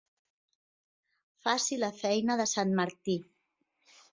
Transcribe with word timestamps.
Faci 1.43 1.77
la 1.83 1.91
feina 1.99 2.41
de 2.41 2.51
sant 2.55 2.75
Martí. 2.81 3.19